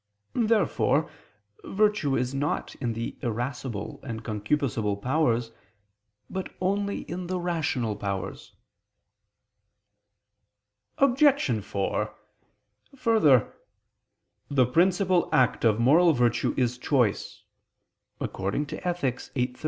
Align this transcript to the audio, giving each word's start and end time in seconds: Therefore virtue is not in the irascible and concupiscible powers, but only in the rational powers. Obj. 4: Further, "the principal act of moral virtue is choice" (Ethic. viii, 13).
Therefore 0.33 1.11
virtue 1.63 2.17
is 2.17 2.33
not 2.33 2.73
in 2.77 2.93
the 2.93 3.15
irascible 3.21 3.99
and 4.01 4.23
concupiscible 4.23 4.99
powers, 4.99 5.51
but 6.27 6.51
only 6.59 7.01
in 7.01 7.27
the 7.27 7.39
rational 7.39 7.95
powers. 7.95 8.55
Obj. 10.97 11.61
4: 11.63 12.15
Further, 12.95 13.53
"the 14.49 14.65
principal 14.65 15.29
act 15.31 15.63
of 15.63 15.79
moral 15.79 16.13
virtue 16.13 16.55
is 16.57 16.79
choice" 16.79 17.43
(Ethic. 18.19 19.21
viii, 19.35 19.45
13). 19.45 19.55